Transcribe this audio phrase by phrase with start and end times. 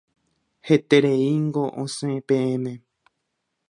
[0.67, 2.73] Hetereíngo osẽ peẽme.